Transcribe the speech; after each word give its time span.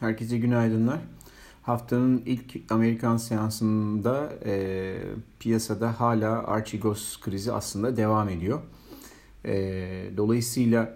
Herkese 0.00 0.38
günaydınlar. 0.38 0.98
Haftanın 1.62 2.22
ilk 2.26 2.72
Amerikan 2.72 3.16
seansında 3.16 4.32
e, 4.44 4.94
piyasada 5.40 6.00
hala 6.00 6.46
Archegos 6.46 7.20
krizi 7.20 7.52
aslında 7.52 7.96
devam 7.96 8.28
ediyor. 8.28 8.60
E, 9.44 9.54
dolayısıyla 10.16 10.94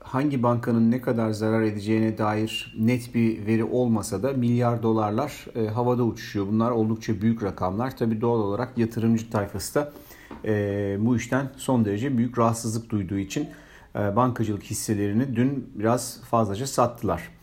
hangi 0.00 0.42
bankanın 0.42 0.90
ne 0.90 1.00
kadar 1.00 1.30
zarar 1.30 1.62
edeceğine 1.62 2.18
dair 2.18 2.76
net 2.78 3.14
bir 3.14 3.46
veri 3.46 3.64
olmasa 3.64 4.22
da 4.22 4.32
milyar 4.32 4.82
dolarlar 4.82 5.46
e, 5.54 5.66
havada 5.66 6.04
uçuşuyor. 6.04 6.46
Bunlar 6.46 6.70
oldukça 6.70 7.20
büyük 7.20 7.42
rakamlar. 7.42 7.96
Tabii 7.96 8.20
doğal 8.20 8.38
olarak 8.38 8.78
yatırımcı 8.78 9.30
tayfası 9.30 9.74
da 9.74 9.92
e, 10.44 10.96
bu 11.00 11.16
işten 11.16 11.50
son 11.56 11.84
derece 11.84 12.18
büyük 12.18 12.38
rahatsızlık 12.38 12.90
duyduğu 12.90 13.18
için 13.18 13.48
e, 13.96 14.16
bankacılık 14.16 14.62
hisselerini 14.62 15.36
dün 15.36 15.70
biraz 15.74 16.20
fazlaca 16.20 16.66
sattılar. 16.66 17.34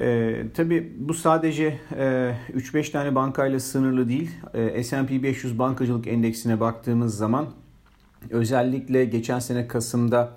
E, 0.00 0.34
tabii 0.54 0.92
bu 0.98 1.14
sadece 1.14 1.78
e, 1.98 2.34
3-5 2.54 2.92
tane 2.92 3.14
bankayla 3.14 3.60
sınırlı 3.60 4.08
değil. 4.08 4.30
E, 4.54 4.84
S&P 4.84 5.22
500 5.22 5.58
bankacılık 5.58 6.06
endeksine 6.06 6.60
baktığımız 6.60 7.16
zaman 7.16 7.46
özellikle 8.30 9.04
geçen 9.04 9.38
sene 9.38 9.68
Kasım'da 9.68 10.32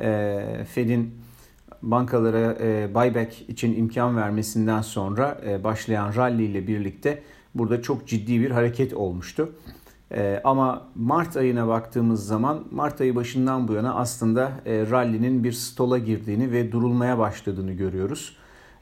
e, 0.00 0.40
Fed'in 0.68 1.14
bankalara 1.82 2.56
e, 2.60 2.94
buyback 2.94 3.50
için 3.50 3.76
imkan 3.76 4.16
vermesinden 4.16 4.82
sonra 4.82 5.40
e, 5.46 5.64
başlayan 5.64 6.14
rally 6.16 6.44
ile 6.44 6.66
birlikte 6.66 7.22
burada 7.54 7.82
çok 7.82 8.08
ciddi 8.08 8.40
bir 8.40 8.50
hareket 8.50 8.94
olmuştu. 8.94 9.52
E, 10.12 10.40
ama 10.44 10.82
Mart 10.94 11.36
ayına 11.36 11.68
baktığımız 11.68 12.26
zaman 12.26 12.64
Mart 12.70 13.00
ayı 13.00 13.14
başından 13.14 13.68
bu 13.68 13.72
yana 13.72 13.94
aslında 13.94 14.52
e, 14.66 14.90
rally'nin 14.90 15.44
bir 15.44 15.52
stola 15.52 15.98
girdiğini 15.98 16.52
ve 16.52 16.72
durulmaya 16.72 17.18
başladığını 17.18 17.72
görüyoruz. 17.72 18.36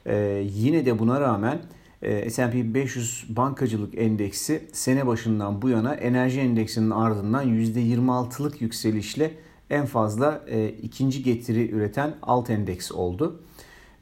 Ee, 0.05 0.47
yine 0.53 0.85
de 0.85 0.99
buna 0.99 1.21
rağmen 1.21 1.61
e, 2.01 2.29
S&P 2.29 2.73
500 2.73 3.25
bankacılık 3.29 3.97
endeksi 3.97 4.61
sene 4.71 5.07
başından 5.07 5.61
bu 5.61 5.69
yana 5.69 5.93
enerji 5.93 6.39
endeksinin 6.39 6.89
ardından 6.89 7.47
%26'lık 7.47 8.61
yükselişle 8.61 9.31
en 9.69 9.85
fazla 9.85 10.43
e, 10.47 10.67
ikinci 10.67 11.23
getiri 11.23 11.71
üreten 11.71 12.15
alt 12.21 12.49
endeks 12.49 12.91
oldu. 12.91 13.39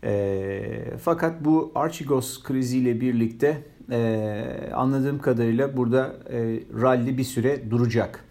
E, 0.04 0.84
fakat 1.04 1.46
bu 1.46 1.72
Archegos 1.76 2.44
kriziyle 2.44 3.02
birlikte 3.02 3.58
e, 3.92 4.72
anladığım 4.74 5.20
kadarıyla 5.20 5.78
burada 5.78 6.16
e, 6.30 6.60
rally 6.82 7.18
bir 7.18 7.24
süre 7.24 7.72
duracak. 7.72 8.26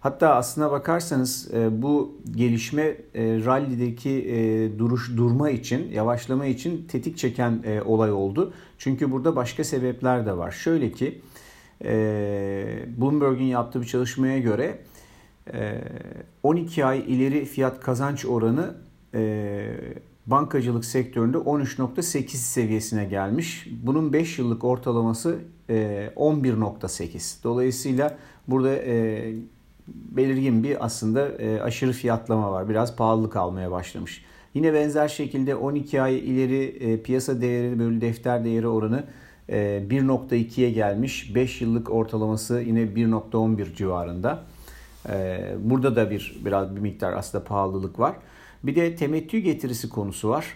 Hatta 0.00 0.34
aslına 0.34 0.70
bakarsanız 0.70 1.54
e, 1.54 1.82
bu 1.82 2.18
gelişme 2.36 2.82
e, 2.82 2.96
rallideki 3.44 4.10
e, 4.10 4.78
duruş 4.78 5.16
durma 5.16 5.50
için, 5.50 5.92
yavaşlama 5.92 6.46
için 6.46 6.86
tetik 6.86 7.18
çeken 7.18 7.62
olay 7.84 8.12
oldu. 8.12 8.52
Çünkü 8.78 9.10
burada 9.10 9.36
başka 9.36 9.64
sebepler 9.64 10.26
de 10.26 10.36
var. 10.36 10.50
Şöyle 10.50 10.92
ki 10.92 11.20
Bloomberg'in 12.98 13.44
yaptığı 13.44 13.80
bir 13.80 13.86
çalışmaya 13.86 14.38
göre 14.38 14.78
e, 15.52 15.80
12 16.42 16.84
ay 16.84 17.04
ileri 17.06 17.44
fiyat 17.44 17.80
kazanç 17.80 18.24
oranı 18.26 18.74
bankacılık 20.26 20.84
sektöründe 20.84 21.36
13.8 21.36 22.28
seviyesine 22.28 23.04
gelmiş. 23.04 23.68
Bunun 23.82 24.12
5 24.12 24.38
yıllık 24.38 24.64
ortalaması 24.64 25.38
e, 25.70 26.10
11.8. 26.16 27.44
Dolayısıyla 27.44 28.18
burada 28.48 28.76
belirgin 29.94 30.62
bir 30.62 30.84
aslında 30.84 31.28
e, 31.28 31.60
aşırı 31.60 31.92
fiyatlama 31.92 32.52
var. 32.52 32.68
Biraz 32.68 32.96
pahalılık 32.96 33.36
almaya 33.36 33.70
başlamış. 33.70 34.24
Yine 34.54 34.74
benzer 34.74 35.08
şekilde 35.08 35.54
12 35.54 36.02
ay 36.02 36.18
ileri 36.18 36.64
e, 36.64 37.02
piyasa 37.02 37.40
değeri 37.40 37.78
bölü 37.78 38.00
defter 38.00 38.44
değeri 38.44 38.68
oranı 38.68 39.04
e, 39.48 39.56
1.2'ye 39.90 40.70
gelmiş. 40.70 41.34
5 41.34 41.60
yıllık 41.60 41.90
ortalaması 41.90 42.60
yine 42.60 42.80
1.11 42.80 43.74
civarında. 43.74 44.42
E, 45.08 45.40
burada 45.58 45.96
da 45.96 46.10
bir 46.10 46.40
biraz 46.44 46.76
bir 46.76 46.80
miktar 46.80 47.12
aslında 47.12 47.44
pahalılık 47.44 47.98
var. 47.98 48.14
Bir 48.62 48.76
de 48.76 48.96
temettü 48.96 49.38
getirisi 49.38 49.88
konusu 49.88 50.28
var. 50.28 50.46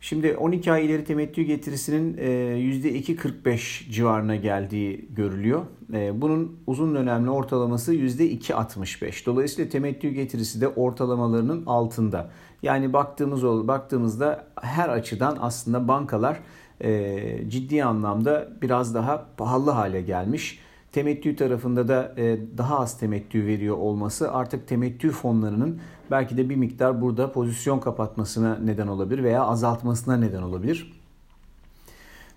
Şimdi 0.00 0.36
12 0.36 0.72
ay 0.72 0.86
ileri 0.86 1.04
temettü 1.04 1.42
getirisinin 1.42 2.16
%2.45 2.16 3.88
e, 3.88 3.92
civarına 3.92 4.36
geldiği 4.36 5.08
görülüyor. 5.10 5.62
E, 5.92 6.20
bunun 6.20 6.58
uzun 6.66 6.94
dönemli 6.94 7.30
ortalaması 7.30 7.94
%2.65. 7.94 9.26
Dolayısıyla 9.26 9.70
temettü 9.70 10.08
getirisi 10.08 10.60
de 10.60 10.68
ortalamalarının 10.68 11.66
altında. 11.66 12.30
Yani 12.62 12.92
baktığımız 12.92 13.44
baktığımızda 13.44 14.46
her 14.62 14.88
açıdan 14.88 15.36
aslında 15.40 15.88
bankalar 15.88 16.40
e, 16.80 17.50
ciddi 17.50 17.84
anlamda 17.84 18.48
biraz 18.62 18.94
daha 18.94 19.26
pahalı 19.36 19.70
hale 19.70 20.02
gelmiş. 20.02 20.60
Temettü 20.92 21.36
tarafında 21.36 21.88
da 21.88 22.14
daha 22.58 22.78
az 22.78 22.98
temettü 22.98 23.46
veriyor 23.46 23.76
olması 23.76 24.32
artık 24.32 24.68
temettü 24.68 25.10
fonlarının 25.10 25.80
belki 26.10 26.36
de 26.36 26.48
bir 26.48 26.56
miktar 26.56 27.00
burada 27.02 27.32
pozisyon 27.32 27.78
kapatmasına 27.78 28.58
neden 28.64 28.86
olabilir 28.86 29.24
veya 29.24 29.44
azaltmasına 29.44 30.16
neden 30.16 30.42
olabilir. 30.42 30.92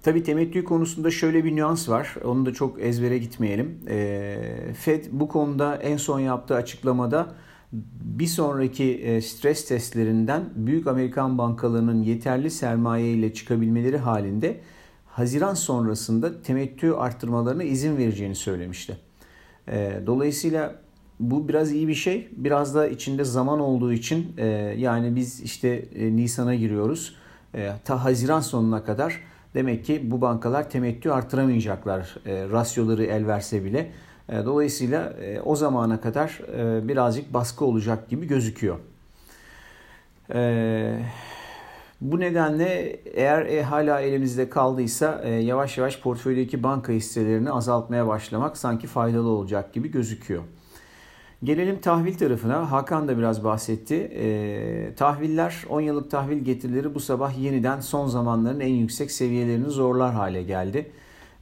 Tabii 0.03 0.23
temettü 0.23 0.63
konusunda 0.63 1.11
şöyle 1.11 1.43
bir 1.43 1.55
nüans 1.55 1.89
var. 1.89 2.15
Onu 2.25 2.45
da 2.45 2.53
çok 2.53 2.81
ezbere 2.81 3.17
gitmeyelim. 3.17 3.79
Fed 4.73 5.05
bu 5.11 5.27
konuda 5.27 5.75
en 5.75 5.97
son 5.97 6.19
yaptığı 6.19 6.55
açıklamada 6.55 7.27
bir 8.03 8.25
sonraki 8.25 9.19
stres 9.23 9.67
testlerinden 9.67 10.43
büyük 10.55 10.87
Amerikan 10.87 11.37
bankalarının 11.37 12.03
yeterli 12.03 12.51
sermaye 12.51 13.13
ile 13.13 13.33
çıkabilmeleri 13.33 13.97
halinde 13.97 14.59
Haziran 15.11 15.53
sonrasında 15.53 16.41
temettü 16.41 16.91
arttırmalarına 16.91 17.63
izin 17.63 17.97
vereceğini 17.97 18.35
söylemişti. 18.35 18.97
Dolayısıyla 20.05 20.75
bu 21.21 21.47
biraz 21.47 21.71
iyi 21.71 21.87
bir 21.87 21.95
şey. 21.95 22.29
Biraz 22.31 22.75
da 22.75 22.87
içinde 22.87 23.23
zaman 23.23 23.59
olduğu 23.59 23.93
için 23.93 24.33
e, 24.37 24.45
yani 24.77 25.15
biz 25.15 25.41
işte 25.41 25.69
e, 25.69 26.15
Nisan'a 26.15 26.55
giriyoruz. 26.55 27.15
E, 27.55 27.71
ta 27.85 28.03
Haziran 28.03 28.39
sonuna 28.39 28.83
kadar 28.83 29.19
demek 29.53 29.85
ki 29.85 30.11
bu 30.11 30.21
bankalar 30.21 30.69
temettü 30.69 31.09
artıramayacaklar 31.09 32.17
rasyoları 32.25 33.03
el 33.03 33.27
verse 33.27 33.63
bile. 33.63 33.91
Dolayısıyla 34.45 35.13
o 35.45 35.55
zamana 35.55 36.01
kadar 36.01 36.41
birazcık 36.87 37.33
baskı 37.33 37.65
olacak 37.65 38.09
gibi 38.09 38.27
gözüküyor. 38.27 38.79
E, 40.33 40.99
bu 42.01 42.19
nedenle 42.19 42.99
eğer 43.05 43.45
e, 43.45 43.63
hala 43.63 43.99
elimizde 43.99 44.49
kaldıysa 44.49 45.21
e, 45.23 45.29
yavaş 45.29 45.77
yavaş 45.77 45.99
portföydeki 45.99 46.63
banka 46.63 46.93
hisselerini 46.93 47.51
azaltmaya 47.51 48.07
başlamak 48.07 48.57
sanki 48.57 48.87
faydalı 48.87 49.29
olacak 49.29 49.73
gibi 49.73 49.91
gözüküyor. 49.91 50.43
Gelelim 51.43 51.81
tahvil 51.81 52.17
tarafına. 52.17 52.71
Hakan 52.71 53.07
da 53.07 53.17
biraz 53.17 53.43
bahsetti. 53.43 53.95
E, 53.95 54.95
tahviller, 54.95 55.65
10 55.69 55.81
yıllık 55.81 56.11
tahvil 56.11 56.37
getirileri 56.37 56.95
bu 56.95 56.99
sabah 56.99 57.39
yeniden 57.39 57.79
son 57.79 58.07
zamanların 58.07 58.59
en 58.59 58.73
yüksek 58.73 59.11
seviyelerini 59.11 59.69
zorlar 59.69 60.13
hale 60.13 60.43
geldi. 60.43 60.91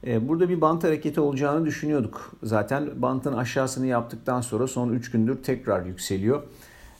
E, 0.06 0.28
burada 0.28 0.48
bir 0.48 0.60
bant 0.60 0.84
hareketi 0.84 1.20
olacağını 1.20 1.66
düşünüyorduk. 1.66 2.32
Zaten 2.42 3.02
bantın 3.02 3.32
aşağısını 3.32 3.86
yaptıktan 3.86 4.40
sonra 4.40 4.66
son 4.66 4.92
3 4.92 5.10
gündür 5.10 5.42
tekrar 5.42 5.86
yükseliyor. 5.86 6.42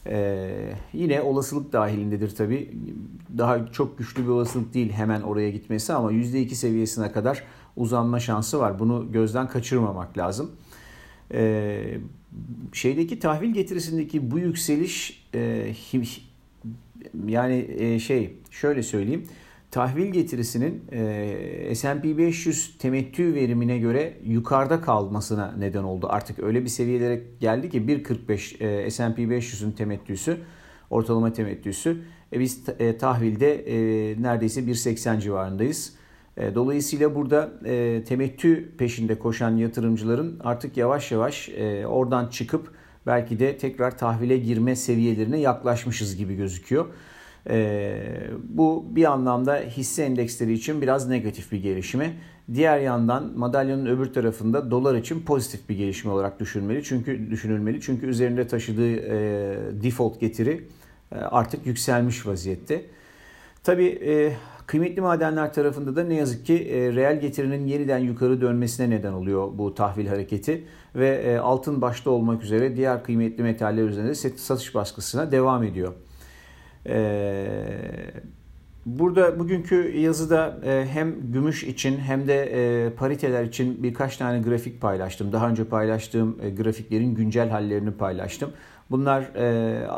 E, 0.06 0.50
yine 0.92 1.22
olasılık 1.22 1.72
dahilindedir 1.72 2.34
tabii. 2.34 2.70
Daha 3.38 3.66
çok 3.72 3.98
güçlü 3.98 4.22
bir 4.22 4.28
olasılık 4.28 4.74
değil 4.74 4.92
hemen 4.92 5.20
oraya 5.20 5.50
gitmesi 5.50 5.92
ama 5.92 6.12
%2 6.12 6.54
seviyesine 6.54 7.12
kadar 7.12 7.44
uzanma 7.76 8.20
şansı 8.20 8.58
var. 8.58 8.78
Bunu 8.78 9.12
gözden 9.12 9.48
kaçırmamak 9.48 10.18
lazım. 10.18 10.50
E, 11.34 11.98
şeydeki 12.72 13.18
tahvil 13.18 13.52
getirisindeki 13.54 14.30
bu 14.30 14.38
yükseliş 14.38 15.26
e, 15.34 15.72
yani 17.26 17.70
e, 17.78 17.98
şey 17.98 18.36
şöyle 18.50 18.82
söyleyeyim 18.82 19.24
tahvil 19.70 20.06
getirisinin 20.06 20.84
e, 20.92 21.74
S&P 21.74 22.18
500 22.18 22.78
temettü 22.78 23.34
verimine 23.34 23.78
göre 23.78 24.16
yukarıda 24.24 24.80
kalmasına 24.80 25.54
neden 25.58 25.82
oldu. 25.82 26.06
Artık 26.10 26.38
öyle 26.38 26.64
bir 26.64 26.68
seviyelere 26.68 27.22
geldi 27.40 27.70
ki 27.70 27.78
1.45 27.78 28.64
e, 28.64 28.90
S&P 28.90 29.22
500'ün 29.22 29.72
temettüsü 29.72 30.36
ortalama 30.90 31.32
temettüsü. 31.32 32.02
E, 32.32 32.40
biz 32.40 32.62
e, 32.78 32.98
tahvilde 32.98 33.54
e, 33.54 33.76
neredeyse 34.22 34.60
1.80 34.60 35.20
civarındayız. 35.20 35.92
E, 36.36 36.54
dolayısıyla 36.54 37.14
burada 37.14 37.52
e, 37.64 38.04
temettü 38.04 38.76
peşinde 38.76 39.18
koşan 39.18 39.56
yatırımcıların 39.56 40.40
artık 40.44 40.76
yavaş 40.76 41.12
yavaş 41.12 41.48
e, 41.48 41.86
oradan 41.86 42.26
çıkıp 42.26 42.72
belki 43.06 43.38
de 43.38 43.58
tekrar 43.58 43.98
tahvile 43.98 44.36
girme 44.36 44.76
seviyelerine 44.76 45.38
yaklaşmışız 45.38 46.16
gibi 46.16 46.36
gözüküyor. 46.36 46.86
Bu 48.48 48.84
bir 48.90 49.12
anlamda 49.12 49.56
hisse 49.56 50.02
endeksleri 50.02 50.52
için 50.52 50.82
biraz 50.82 51.08
negatif 51.08 51.52
bir 51.52 51.62
gelişme. 51.62 52.12
Diğer 52.54 52.78
yandan 52.78 53.38
madalyonun 53.38 53.86
öbür 53.86 54.12
tarafında 54.12 54.70
dolar 54.70 54.94
için 54.94 55.20
pozitif 55.20 55.68
bir 55.68 55.76
gelişme 55.76 56.10
olarak 56.10 56.40
düşünülmeli. 56.40 56.84
Çünkü 56.84 57.30
düşünülmeli. 57.30 57.80
Çünkü 57.80 58.06
üzerinde 58.06 58.46
taşıdığı 58.46 58.96
default 59.82 60.20
getiri 60.20 60.64
artık 61.12 61.66
yükselmiş 61.66 62.26
vaziyette. 62.26 62.82
Tabii 63.64 63.98
Kıymetli 64.70 65.02
madenler 65.02 65.52
tarafında 65.52 65.96
da 65.96 66.04
ne 66.04 66.14
yazık 66.14 66.46
ki 66.46 66.54
e, 66.54 66.92
reel 66.94 67.20
getirinin 67.20 67.66
yeniden 67.66 67.98
yukarı 67.98 68.40
dönmesine 68.40 68.90
neden 68.90 69.12
oluyor 69.12 69.48
bu 69.58 69.74
tahvil 69.74 70.06
hareketi 70.06 70.64
ve 70.94 71.08
e, 71.08 71.38
altın 71.38 71.80
başta 71.80 72.10
olmak 72.10 72.42
üzere 72.42 72.76
diğer 72.76 73.04
kıymetli 73.04 73.42
metaller 73.42 73.84
üzerinde 73.84 74.14
satış 74.14 74.74
baskısına 74.74 75.32
devam 75.32 75.62
ediyor. 75.62 75.92
E, 76.86 77.56
burada 78.86 79.38
bugünkü 79.38 79.98
yazıda 79.98 80.58
hem 80.92 81.32
gümüş 81.32 81.64
için 81.64 81.98
hem 81.98 82.28
de 82.28 82.92
pariteler 82.96 83.44
için 83.44 83.82
birkaç 83.82 84.16
tane 84.16 84.40
grafik 84.42 84.80
paylaştım. 84.80 85.32
Daha 85.32 85.48
önce 85.48 85.64
paylaştığım 85.64 86.36
grafiklerin 86.56 87.14
güncel 87.14 87.48
hallerini 87.48 87.90
paylaştım. 87.90 88.50
Bunlar 88.90 89.22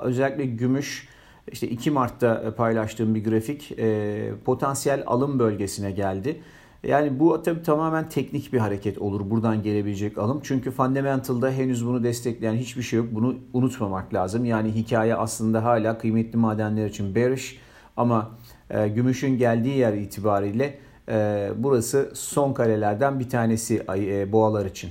özellikle 0.02 0.46
gümüş 0.46 1.08
işte 1.52 1.69
2 1.69 1.90
Mart'ta 1.90 2.43
e, 2.46 2.50
paylaştığım 2.50 3.14
bir 3.14 3.25
grafik 3.25 3.73
e, 3.79 4.32
potansiyel 4.44 5.02
alım 5.06 5.38
bölgesine 5.38 5.90
geldi. 5.90 6.40
Yani 6.82 7.20
bu 7.20 7.43
tabii 7.43 7.62
tamamen 7.62 8.08
teknik 8.08 8.52
bir 8.52 8.58
hareket 8.58 8.99
olur 8.99 9.31
buradan 9.31 9.62
gelebilecek 9.62 10.19
alım. 10.19 10.40
Çünkü 10.43 10.70
fundamental'da 10.70 11.50
henüz 11.50 11.87
bunu 11.87 12.05
destekleyen 12.05 12.55
hiçbir 12.55 12.82
şey 12.82 12.96
yok. 12.96 13.08
Bunu 13.12 13.37
unutmamak 13.52 14.14
lazım. 14.14 14.44
Yani 14.44 14.75
hikaye 14.75 15.14
aslında 15.14 15.64
hala 15.64 15.99
kıymetli 15.99 16.38
madenler 16.38 16.87
için 16.87 17.14
bearish 17.14 17.58
ama 17.96 18.31
e, 18.70 18.88
gümüşün 18.88 19.38
geldiği 19.38 19.76
yer 19.76 19.93
itibariyle 19.93 20.79
e, 21.08 21.49
burası 21.56 22.11
son 22.14 22.52
karelerden 22.52 23.20
bir 23.20 23.29
tanesi 23.29 23.82
e, 23.96 24.32
boğalar 24.32 24.67
için. 24.67 24.90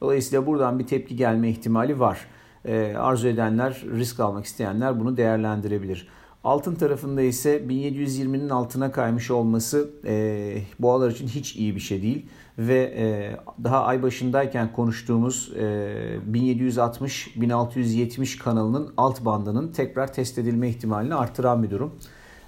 Dolayısıyla 0.00 0.46
buradan 0.46 0.78
bir 0.78 0.86
tepki 0.86 1.16
gelme 1.16 1.48
ihtimali 1.48 2.00
var 2.00 2.26
e, 2.64 2.94
arzu 2.96 3.28
edenler, 3.28 3.84
risk 3.96 4.20
almak 4.20 4.44
isteyenler 4.44 5.00
bunu 5.00 5.16
değerlendirebilir. 5.16 6.08
Altın 6.44 6.74
tarafında 6.74 7.22
ise 7.22 7.62
1720'nin 7.68 8.48
altına 8.48 8.92
kaymış 8.92 9.30
olması 9.30 9.90
e, 10.04 10.58
boğalar 10.78 11.10
için 11.10 11.28
hiç 11.28 11.56
iyi 11.56 11.74
bir 11.74 11.80
şey 11.80 12.02
değil. 12.02 12.26
Ve 12.58 12.94
e, 12.96 13.36
daha 13.64 13.84
ay 13.84 14.02
başındayken 14.02 14.72
konuştuğumuz 14.72 15.52
e, 15.56 16.18
1760-1670 16.32 18.38
kanalının 18.38 18.92
alt 18.96 19.24
bandının 19.24 19.72
tekrar 19.72 20.12
test 20.12 20.38
edilme 20.38 20.68
ihtimalini 20.68 21.14
artıran 21.14 21.62
bir 21.62 21.70
durum. 21.70 21.94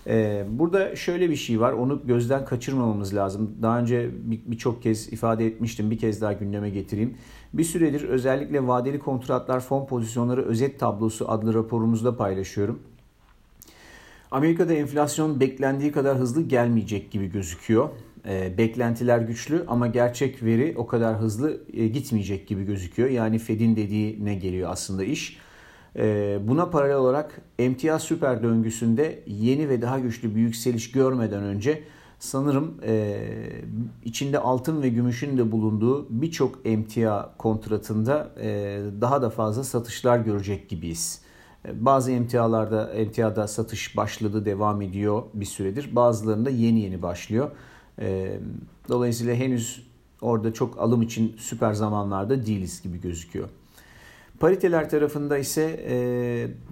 E, 0.07 0.45
burada 0.49 0.97
şöyle 0.97 1.31
bir 1.31 1.37
şey 1.37 1.61
var, 1.61 1.73
onu 1.73 2.03
gözden 2.07 2.45
kaçırmamamız 2.45 3.15
lazım. 3.15 3.55
Daha 3.63 3.79
önce 3.79 4.11
birçok 4.25 4.77
bir 4.77 4.83
kez 4.83 5.13
ifade 5.13 5.47
etmiştim, 5.47 5.91
bir 5.91 5.99
kez 5.99 6.21
daha 6.21 6.33
gündeme 6.33 6.71
getireyim. 6.71 7.15
Bir 7.55 7.65
süredir 7.65 8.03
özellikle 8.03 8.67
vadeli 8.67 8.99
kontratlar 8.99 9.61
fon 9.61 9.87
pozisyonları 9.87 10.45
özet 10.45 10.81
tablosu 10.81 11.31
adlı 11.31 11.55
raporumuzda 11.55 12.17
paylaşıyorum. 12.17 12.81
Amerika'da 14.31 14.75
enflasyon 14.75 15.41
beklendiği 15.41 15.93
kadar 15.93 16.19
hızlı 16.19 16.43
gelmeyecek 16.43 17.11
gibi 17.11 17.27
gözüküyor. 17.27 17.89
E, 18.29 18.59
beklentiler 18.59 19.19
güçlü 19.19 19.65
ama 19.69 19.87
gerçek 19.87 20.43
veri 20.43 20.75
o 20.77 20.87
kadar 20.87 21.19
hızlı 21.19 21.61
e, 21.73 21.89
gitmeyecek 21.89 22.49
gibi 22.49 22.65
gözüküyor. 22.65 23.09
Yani 23.09 23.39
Fed'in 23.39 23.77
dediğine 23.77 24.35
geliyor 24.35 24.71
aslında 24.73 25.05
iş. 25.05 25.39
E, 25.97 26.39
buna 26.43 26.71
paralel 26.71 26.97
olarak 26.97 27.41
emtia 27.59 27.99
süper 27.99 28.43
döngüsünde 28.43 29.23
yeni 29.27 29.69
ve 29.69 29.83
daha 29.83 29.99
güçlü 29.99 30.35
bir 30.35 30.41
yükseliş 30.41 30.93
görmeden 30.93 31.43
önce 31.43 31.83
sanırım 32.19 32.75
e, 32.87 33.27
içinde 34.05 34.39
altın 34.39 34.83
ve 34.83 34.89
gümüşün 34.89 35.39
de 35.39 35.53
bulunduğu 35.53 36.07
birçok 36.11 36.59
emtia 36.65 37.37
kontratında 37.37 38.31
e, 38.41 38.79
daha 39.01 39.23
da 39.23 39.31
fazla 39.31 39.65
satışlar 39.65 40.19
görecek 40.19 40.69
gibiyiz. 40.69 41.23
E, 41.69 41.85
bazı 41.85 42.13
emtialarda 42.13 42.93
emtiada 42.93 43.49
satış 43.49 43.97
başladı 43.97 44.45
devam 44.45 44.83
ediyor 44.83 45.23
bir 45.35 45.45
süredir. 45.45 45.97
Bazılarında 45.97 46.51
yeni 46.51 46.81
yeni 46.81 47.03
başlıyor. 47.03 47.51
E, 47.99 48.39
dolayısıyla 48.89 49.35
henüz 49.35 49.87
orada 50.21 50.53
çok 50.53 50.79
alım 50.79 51.03
için 51.03 51.37
süper 51.39 51.73
zamanlarda 51.73 52.47
değiliz 52.47 52.83
gibi 52.83 53.01
gözüküyor. 53.01 53.49
Pariteler 54.41 54.91
tarafında 54.91 55.39
ise 55.39 55.85
e, 55.89 55.95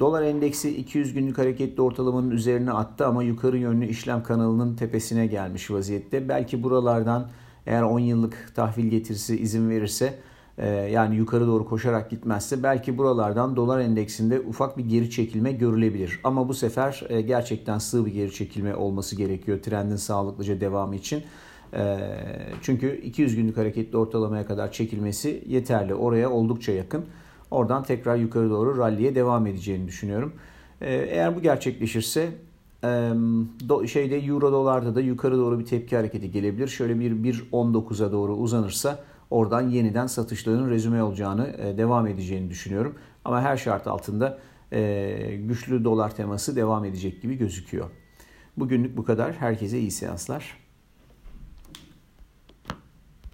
dolar 0.01 0.23
endeksi 0.23 0.77
200 0.77 1.15
günlük 1.15 1.39
hareketli 1.39 1.83
ortalamanın 1.83 2.31
üzerine 2.31 2.73
attı 2.73 3.07
ama 3.07 3.23
yukarı 3.23 3.59
yönlü 3.59 3.87
işlem 3.87 4.23
kanalının 4.23 4.77
tepesine 4.77 5.27
gelmiş 5.27 5.71
vaziyette. 5.71 6.29
Belki 6.29 6.63
buralardan 6.63 7.31
eğer 7.67 7.83
10 7.83 7.99
yıllık 7.99 8.53
tahvil 8.55 8.87
getirisi 8.87 9.37
izin 9.41 9.71
verirse 9.71 10.19
yani 10.67 11.17
yukarı 11.17 11.47
doğru 11.47 11.65
koşarak 11.69 12.11
gitmezse 12.11 12.63
belki 12.63 12.99
buralardan 12.99 13.57
dolar 13.57 13.81
endeksinde 13.81 14.41
ufak 14.41 14.79
bir 14.79 14.85
geri 14.85 15.11
çekilme 15.11 15.53
görülebilir. 15.53 16.21
Ama 16.25 16.49
bu 16.49 16.55
sefer 16.55 17.05
e, 17.09 17.21
gerçekten 17.21 17.79
sığ 17.79 18.07
bir 18.07 18.13
geri 18.13 18.33
çekilme 18.33 18.75
olması 18.75 19.17
gerekiyor 19.17 19.63
trendin 19.63 19.97
sağlıklıca 19.97 20.61
devamı 20.61 20.97
için. 20.97 21.23
E, 21.73 21.99
çünkü 22.63 23.01
200 23.01 23.37
günlük 23.37 23.57
hareketli 23.57 23.99
ortalamaya 23.99 24.47
kadar 24.47 24.73
çekilmesi 24.73 25.45
yeterli. 25.47 25.95
Oraya 25.95 26.31
oldukça 26.31 26.73
yakın. 26.73 27.05
Oradan 27.51 27.83
tekrar 27.83 28.17
yukarı 28.17 28.51
doğru 28.51 28.79
ralliye 28.79 29.15
devam 29.15 29.47
edeceğini 29.47 29.87
düşünüyorum. 29.87 30.33
Ee, 30.81 30.95
eğer 30.95 31.37
bu 31.37 31.41
gerçekleşirse 31.41 32.29
şeyde 33.87 34.19
euro 34.19 34.53
dolarda 34.53 34.95
da 34.95 35.01
yukarı 35.01 35.39
doğru 35.39 35.59
bir 35.59 35.65
tepki 35.65 35.97
hareketi 35.97 36.31
gelebilir. 36.31 36.69
Şöyle 36.69 37.01
bir 37.01 37.11
1.19'a 37.13 38.13
doğru 38.13 38.37
uzanırsa 38.37 38.99
oradan 39.31 39.69
yeniden 39.69 40.07
satışların 40.07 40.71
rezüme 40.71 41.03
olacağını 41.03 41.49
e, 41.49 41.79
devam 41.79 42.07
edeceğini 42.07 42.51
düşünüyorum. 42.51 42.99
Ama 43.25 43.43
her 43.43 43.57
şart 43.57 43.87
altında 43.87 44.39
e, 44.73 45.37
güçlü 45.43 45.85
dolar 45.85 46.17
teması 46.17 46.57
devam 46.57 46.85
edecek 46.85 47.23
gibi 47.23 47.39
gözüküyor. 47.39 47.91
Bugünlük 48.57 48.97
bu 48.97 49.05
kadar. 49.05 49.33
Herkese 49.33 49.79
iyi 49.79 49.91
seanslar. 49.91 50.68